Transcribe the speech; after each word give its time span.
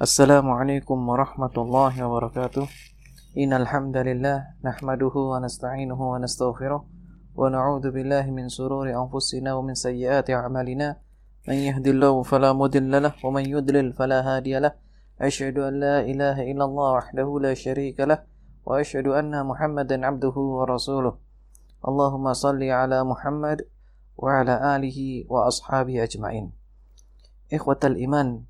السلام 0.00 0.50
عليكم 0.50 1.08
ورحمة 1.08 1.52
الله 1.56 2.06
وبركاته. 2.06 2.64
إن 3.36 3.52
الحمد 3.52 3.96
لله 3.96 4.64
نحمده 4.64 5.14
ونستعينه 5.14 6.00
ونستغفره 6.00 6.80
ونعوذ 7.36 7.90
بالله 7.90 8.24
من 8.30 8.48
سرور 8.48 8.88
أنفسنا 8.88 9.52
ومن 9.52 9.74
سيئات 9.74 10.30
أعمالنا. 10.30 10.96
من 11.48 11.54
يهد 11.54 11.86
الله 11.86 12.22
فلا 12.22 12.52
مضل 12.52 13.02
له 13.02 13.12
ومن 13.24 13.44
يضلل 13.46 13.92
فلا 13.92 14.20
هادي 14.24 14.58
له. 14.64 14.72
أشهد 15.20 15.58
أن 15.58 15.80
لا 15.80 16.00
إله 16.00 16.40
إلا 16.40 16.64
الله 16.64 16.92
وحده 16.92 17.28
لا 17.40 17.54
شريك 17.54 18.00
له 18.00 18.24
وأشهد 18.64 19.06
أن 19.12 19.46
محمدا 19.46 20.06
عبده 20.06 20.36
ورسوله. 20.36 21.14
اللهم 21.88 22.32
صل 22.32 22.62
على 22.64 23.04
محمد 23.04 23.68
وعلى 24.16 24.54
آله 24.76 24.98
وأصحابه 25.28 26.02
أجمعين. 26.02 26.52
إخوة 27.52 27.80
الإيمان 27.84 28.48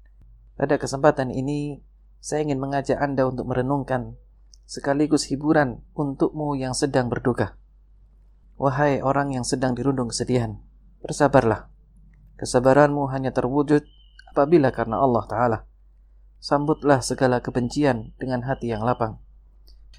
pada 0.57 0.77
kesempatan 0.77 1.33
ini, 1.33 1.81
saya 2.23 2.45
ingin 2.47 2.63
mengajak 2.63 3.01
Anda 3.03 3.27
untuk 3.27 3.51
merenungkan 3.51 4.15
sekaligus 4.69 5.29
hiburan 5.29 5.83
untukmu 5.93 6.55
yang 6.55 6.73
sedang 6.73 7.11
berduka. 7.13 7.59
Wahai 8.57 9.03
orang 9.03 9.35
yang 9.35 9.43
sedang 9.43 9.75
dirundung 9.75 10.09
kesedihan, 10.13 10.61
bersabarlah. 11.03 11.69
Kesabaranmu 12.39 13.11
hanya 13.11 13.35
terwujud 13.35 13.83
apabila 14.33 14.71
karena 14.73 15.03
Allah 15.03 15.25
Ta'ala. 15.29 15.59
Sambutlah 16.43 17.05
segala 17.05 17.39
kebencian 17.39 18.17
dengan 18.19 18.43
hati 18.49 18.73
yang 18.73 18.83
lapang. 18.83 19.21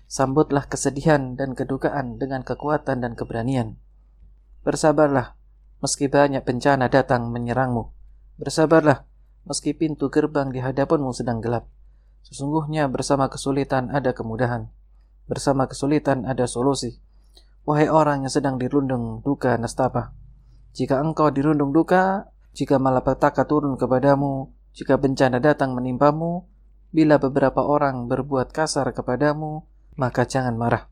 Sambutlah 0.10 0.68
kesedihan 0.68 1.40
dan 1.40 1.56
kedukaan 1.56 2.20
dengan 2.20 2.44
kekuatan 2.44 3.00
dan 3.00 3.16
keberanian. 3.16 3.80
Bersabarlah, 4.64 5.36
meski 5.80 6.08
banyak 6.12 6.44
bencana 6.44 6.88
datang 6.92 7.32
menyerangmu. 7.32 7.92
Bersabarlah, 8.40 9.08
meski 9.44 9.76
pintu 9.76 10.08
gerbang 10.08 10.50
di 10.50 10.64
hadapanmu 10.64 11.12
sedang 11.12 11.44
gelap. 11.44 11.68
Sesungguhnya 12.24 12.88
bersama 12.88 13.28
kesulitan 13.28 13.92
ada 13.92 14.16
kemudahan. 14.16 14.72
Bersama 15.28 15.68
kesulitan 15.68 16.24
ada 16.24 16.48
solusi. 16.48 17.00
Wahai 17.64 17.88
orang 17.92 18.28
yang 18.28 18.32
sedang 18.32 18.56
dirundung 18.60 19.24
duka 19.24 19.56
nestapa. 19.60 20.16
Jika 20.76 21.00
engkau 21.00 21.32
dirundung 21.32 21.72
duka, 21.76 22.32
jika 22.56 22.80
malapetaka 22.80 23.48
turun 23.48 23.76
kepadamu, 23.76 24.52
jika 24.76 25.00
bencana 25.00 25.38
datang 25.40 25.76
menimpamu, 25.76 26.48
bila 26.94 27.20
beberapa 27.20 27.62
orang 27.64 28.08
berbuat 28.08 28.52
kasar 28.56 28.92
kepadamu, 28.96 29.64
maka 30.00 30.26
jangan 30.26 30.56
marah. 30.56 30.90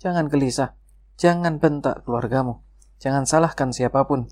Jangan 0.00 0.26
gelisah. 0.26 0.74
Jangan 1.20 1.60
bentak 1.60 2.02
keluargamu. 2.08 2.64
Jangan 2.98 3.28
salahkan 3.28 3.70
siapa 3.70 4.02
pun. 4.08 4.26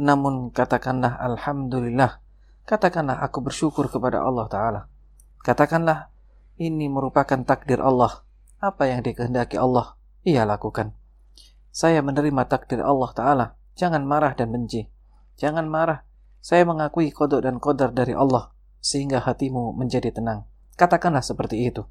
Namun 0.00 0.50
katakanlah 0.50 1.14
Alhamdulillah 1.22 2.23
Katakanlah 2.64 3.20
aku 3.20 3.44
bersyukur 3.44 3.92
kepada 3.92 4.24
Allah 4.24 4.48
Ta'ala. 4.48 4.80
Katakanlah 5.44 6.08
ini 6.56 6.88
merupakan 6.88 7.36
takdir 7.44 7.84
Allah. 7.84 8.24
Apa 8.56 8.88
yang 8.88 9.04
dikehendaki 9.04 9.60
Allah, 9.60 10.00
ia 10.24 10.48
lakukan. 10.48 10.96
Saya 11.68 12.00
menerima 12.00 12.48
takdir 12.48 12.80
Allah 12.80 13.10
Ta'ala. 13.12 13.46
Jangan 13.76 14.08
marah 14.08 14.32
dan 14.32 14.48
benci. 14.48 14.88
Jangan 15.36 15.68
marah. 15.68 16.08
Saya 16.40 16.64
mengakui 16.64 17.12
kodok 17.12 17.44
dan 17.44 17.60
kodar 17.60 17.92
dari 17.92 18.16
Allah. 18.16 18.54
Sehingga 18.80 19.20
hatimu 19.20 19.76
menjadi 19.76 20.14
tenang. 20.14 20.48
Katakanlah 20.80 21.20
seperti 21.20 21.68
itu. 21.68 21.84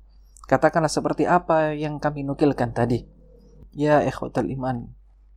Katakanlah 0.49 0.89
seperti 0.89 1.30
apa 1.30 1.77
yang 1.77 2.02
kami 2.02 2.25
nukilkan 2.25 2.73
tadi. 2.73 3.05
Ya 3.77 4.02
ikhwatal 4.02 4.49
iman. 4.49 4.89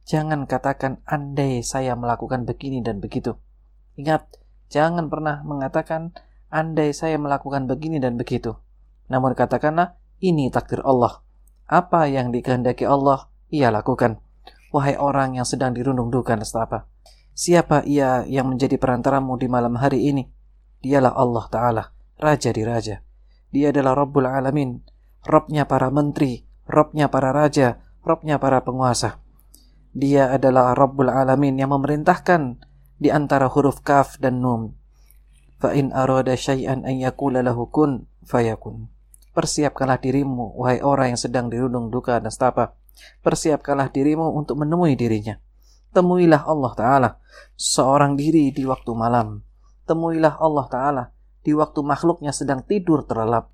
Jangan 0.06 0.46
katakan 0.46 1.02
andai 1.04 1.60
saya 1.60 1.92
melakukan 1.98 2.46
begini 2.46 2.80
dan 2.80 3.02
begitu. 3.02 3.36
Ingat, 3.98 4.30
Jangan 4.68 5.06
pernah 5.06 5.42
mengatakan, 5.46 6.14
andai 6.50 6.90
saya 6.90 7.18
melakukan 7.18 7.70
begini 7.70 8.02
dan 8.02 8.18
begitu. 8.18 8.58
Namun 9.06 9.38
katakanlah, 9.38 9.98
ini 10.18 10.50
takdir 10.50 10.82
Allah. 10.82 11.22
Apa 11.66 12.06
yang 12.10 12.34
dikehendaki 12.34 12.86
Allah, 12.86 13.30
ia 13.50 13.70
lakukan. 13.70 14.18
Wahai 14.74 14.98
orang 14.98 15.38
yang 15.38 15.46
sedang 15.46 15.74
dirundung 15.74 16.10
duka 16.10 16.34
nestapa. 16.34 16.90
Siapa 17.36 17.84
ia 17.84 18.24
yang 18.24 18.48
menjadi 18.48 18.80
perantaramu 18.80 19.36
di 19.36 19.46
malam 19.46 19.76
hari 19.76 20.08
ini? 20.08 20.24
Dialah 20.80 21.14
Allah 21.14 21.44
Ta'ala, 21.52 21.84
Raja 22.16 22.50
di 22.50 22.62
Raja. 22.64 23.04
Dia 23.52 23.70
adalah 23.70 23.92
Rabbul 23.92 24.26
Alamin, 24.26 24.82
Robnya 25.26 25.66
para 25.66 25.90
menteri, 25.90 26.46
Robnya 26.66 27.10
para 27.10 27.30
raja, 27.34 27.82
Robnya 28.02 28.38
para 28.38 28.62
penguasa. 28.62 29.22
Dia 29.96 30.30
adalah 30.34 30.76
Rabbul 30.76 31.10
Alamin 31.10 31.58
yang 31.58 31.74
memerintahkan 31.74 32.62
di 32.96 33.12
antara 33.12 33.48
huruf 33.48 33.84
kaf 33.84 34.16
dan 34.20 34.40
nun. 34.40 34.76
Fa 35.56 35.72
in 35.72 35.92
arada 35.92 36.36
syai'an 36.36 36.84
an 36.84 36.96
yakula 37.00 37.40
lahu 37.40 37.68
kun 37.68 38.08
fayakun. 38.24 38.92
Persiapkanlah 39.36 40.00
dirimu, 40.00 40.56
wahai 40.56 40.80
orang 40.80 41.12
yang 41.12 41.20
sedang 41.20 41.52
dirundung 41.52 41.92
duka 41.92 42.16
dan 42.20 42.32
setapa. 42.32 42.72
Persiapkanlah 43.20 43.92
dirimu 43.92 44.32
untuk 44.32 44.56
menemui 44.56 44.96
dirinya. 44.96 45.36
Temuilah 45.92 46.44
Allah 46.48 46.72
Ta'ala 46.76 47.10
seorang 47.56 48.16
diri 48.16 48.52
di 48.52 48.64
waktu 48.64 48.92
malam. 48.96 49.44
Temuilah 49.84 50.40
Allah 50.40 50.66
Ta'ala 50.68 51.04
di 51.44 51.52
waktu 51.52 51.80
makhluknya 51.84 52.32
sedang 52.32 52.64
tidur 52.64 53.04
terlelap. 53.04 53.52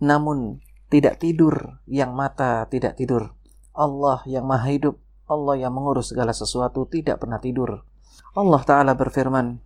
Namun 0.00 0.60
tidak 0.92 1.20
tidur 1.24 1.80
yang 1.88 2.12
mata 2.12 2.68
tidak 2.68 3.00
tidur. 3.00 3.32
Allah 3.74 4.20
yang 4.28 4.44
maha 4.44 4.70
hidup, 4.70 5.00
Allah 5.24 5.56
yang 5.56 5.72
mengurus 5.72 6.12
segala 6.12 6.36
sesuatu 6.36 6.84
tidak 6.86 7.24
pernah 7.24 7.40
tidur. 7.40 7.82
Allah 8.34 8.62
Ta'ala 8.66 8.92
berfirman, 8.98 9.62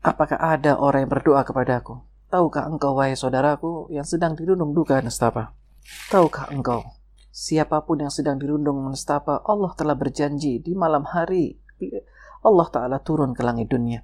Apakah 0.00 0.40
ada 0.40 0.80
orang 0.80 1.04
yang 1.04 1.12
berdoa 1.12 1.44
kepadaku? 1.44 2.00
Tahukah 2.32 2.70
engkau, 2.70 2.96
wahai 2.96 3.18
saudaraku, 3.18 3.92
yang 3.92 4.08
sedang 4.08 4.32
dirundung 4.32 4.72
duka 4.72 4.96
nestapa? 5.04 5.52
Tahukah 6.08 6.48
engkau, 6.48 6.84
siapa 7.28 7.84
pun 7.84 8.00
yang 8.00 8.12
sedang 8.12 8.40
dirundung 8.40 8.80
nestapa, 8.88 9.44
Allah 9.44 9.72
telah 9.76 9.92
berjanji 9.98 10.62
di 10.62 10.72
malam 10.72 11.04
hari, 11.04 11.60
Allah 12.40 12.68
Ta'ala 12.72 12.96
turun 13.04 13.36
ke 13.36 13.44
langit 13.44 13.68
dunia. 13.68 14.00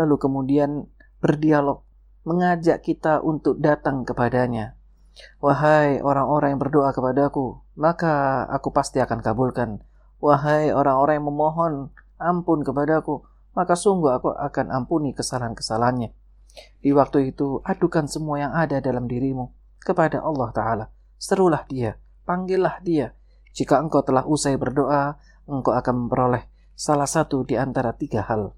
Lalu 0.00 0.16
kemudian 0.16 0.88
berdialog, 1.20 1.84
mengajak 2.24 2.80
kita 2.80 3.20
untuk 3.20 3.60
datang 3.60 4.08
kepadanya. 4.08 4.80
Wahai 5.38 6.00
orang-orang 6.00 6.56
yang 6.56 6.62
berdoa 6.62 6.90
kepadaku, 6.90 7.62
maka 7.76 8.44
aku 8.48 8.72
pasti 8.72 8.98
akan 8.98 9.20
kabulkan. 9.20 9.84
Wahai 10.18 10.72
orang-orang 10.72 11.20
yang 11.20 11.28
memohon 11.28 11.74
ampun 12.16 12.64
kepadaku, 12.64 13.22
maka 13.54 13.78
sungguh 13.78 14.10
aku 14.10 14.34
akan 14.34 14.70
ampuni 14.74 15.14
kesalahan-kesalahannya. 15.14 16.10
Di 16.82 16.90
waktu 16.94 17.34
itu, 17.34 17.62
adukan 17.66 18.06
semua 18.06 18.38
yang 18.38 18.52
ada 18.54 18.78
dalam 18.78 19.10
dirimu 19.10 19.50
kepada 19.82 20.22
Allah 20.22 20.50
Ta'ala. 20.54 20.84
Serulah 21.18 21.66
dia, 21.66 21.98
panggillah 22.26 22.78
dia. 22.82 23.14
Jika 23.54 23.78
engkau 23.78 24.02
telah 24.02 24.26
usai 24.26 24.58
berdoa, 24.58 25.18
engkau 25.46 25.74
akan 25.74 26.06
memperoleh 26.06 26.46
salah 26.74 27.06
satu 27.06 27.46
di 27.46 27.54
antara 27.54 27.94
tiga 27.94 28.26
hal. 28.26 28.54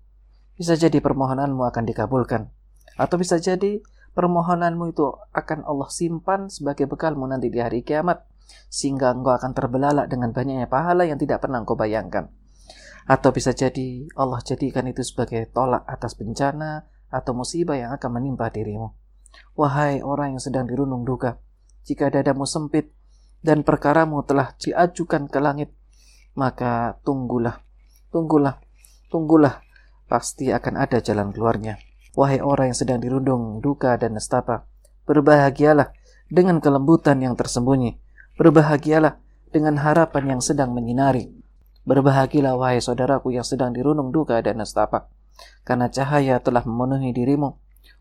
Bisa 0.56 0.72
jadi 0.72 1.04
permohonanmu 1.04 1.62
akan 1.68 1.84
dikabulkan. 1.84 2.48
Atau 2.96 3.20
bisa 3.20 3.36
jadi 3.36 3.84
permohonanmu 4.16 4.96
itu 4.96 5.04
akan 5.36 5.68
Allah 5.68 5.92
simpan 5.92 6.48
sebagai 6.48 6.88
bekalmu 6.88 7.28
nanti 7.28 7.52
di 7.52 7.60
hari 7.60 7.84
kiamat. 7.84 8.24
Sehingga 8.72 9.12
engkau 9.12 9.36
akan 9.36 9.52
terbelalak 9.52 10.08
dengan 10.08 10.32
banyaknya 10.32 10.64
pahala 10.64 11.04
yang 11.04 11.20
tidak 11.20 11.44
pernah 11.44 11.60
engkau 11.60 11.76
bayangkan. 11.76 12.32
Atau 13.06 13.30
bisa 13.30 13.54
jadi 13.54 14.10
Allah 14.18 14.42
jadikan 14.42 14.86
itu 14.90 15.06
sebagai 15.06 15.46
tolak 15.54 15.86
atas 15.86 16.18
bencana 16.18 16.90
atau 17.06 17.32
musibah 17.38 17.78
yang 17.78 17.94
akan 17.94 18.10
menimpa 18.18 18.50
dirimu. 18.50 18.90
Wahai 19.54 20.02
orang 20.02 20.36
yang 20.36 20.42
sedang 20.42 20.66
dirundung 20.66 21.06
duka, 21.06 21.38
jika 21.86 22.10
dadamu 22.10 22.44
sempit 22.44 22.90
dan 23.46 23.62
perkaramu 23.62 24.26
telah 24.26 24.58
diajukan 24.58 25.30
ke 25.30 25.38
langit, 25.38 25.70
maka 26.34 26.98
tunggulah, 27.06 27.62
tunggulah, 28.10 28.58
tunggulah, 29.08 29.62
pasti 30.10 30.50
akan 30.50 30.74
ada 30.74 30.98
jalan 30.98 31.30
keluarnya. 31.30 31.78
Wahai 32.18 32.42
orang 32.42 32.74
yang 32.74 32.78
sedang 32.78 32.98
dirundung 32.98 33.62
duka 33.62 33.94
dan 34.00 34.18
nestapa, 34.18 34.66
berbahagialah 35.06 35.94
dengan 36.26 36.58
kelembutan 36.58 37.22
yang 37.22 37.38
tersembunyi. 37.38 38.02
Berbahagialah 38.36 39.16
dengan 39.54 39.78
harapan 39.80 40.36
yang 40.36 40.40
sedang 40.42 40.74
menyinari. 40.74 41.45
Berbahagialah 41.86 42.58
wahai 42.58 42.82
saudaraku 42.82 43.30
yang 43.30 43.46
sedang 43.46 43.70
dirunung 43.70 44.10
duka 44.10 44.42
dan 44.42 44.58
nestapa, 44.58 45.06
karena 45.62 45.86
cahaya 45.86 46.42
telah 46.42 46.66
memenuhi 46.66 47.14
dirimu. 47.14 47.54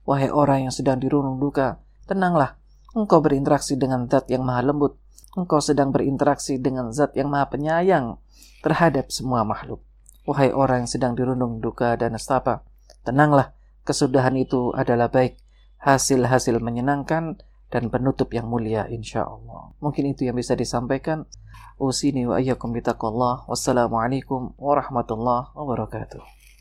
Wahai 0.10 0.34
orang 0.34 0.66
yang 0.66 0.74
sedang 0.74 0.98
dirunung 0.98 1.38
duka, 1.38 1.78
tenanglah, 2.10 2.58
engkau 2.98 3.22
berinteraksi 3.22 3.78
dengan 3.78 4.10
zat 4.10 4.26
yang 4.34 4.42
maha 4.42 4.66
lembut. 4.66 4.98
Engkau 5.38 5.62
sedang 5.62 5.94
berinteraksi 5.94 6.58
dengan 6.58 6.90
zat 6.90 7.14
yang 7.14 7.30
maha 7.30 7.46
penyayang 7.54 8.18
terhadap 8.66 9.14
semua 9.14 9.46
makhluk. 9.46 9.86
Wahai 10.26 10.50
orang 10.50 10.86
yang 10.86 10.90
sedang 10.90 11.14
dirundung 11.14 11.62
duka 11.62 11.94
dan 11.94 12.18
nestapa, 12.18 12.66
tenanglah, 13.06 13.54
kesudahan 13.86 14.34
itu 14.34 14.74
adalah 14.74 15.14
baik, 15.14 15.38
hasil-hasil 15.78 16.58
menyenangkan, 16.58 17.38
dan 17.76 17.92
penutup 17.92 18.32
yang 18.32 18.48
mulia 18.48 18.88
insya 18.88 19.28
Allah. 19.28 19.76
Mungkin 19.84 20.16
itu 20.16 20.24
yang 20.24 20.40
bisa 20.40 20.56
disampaikan. 20.56 21.28
Usini 21.76 22.24
wa 22.24 22.40
ayyakum 22.40 22.72
bitaqallah. 22.72 23.52
Wassalamualaikum 23.52 24.56
warahmatullahi 24.56 25.52
wabarakatuh. 25.52 26.45